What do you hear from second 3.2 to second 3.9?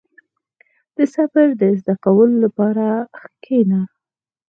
کښېنه.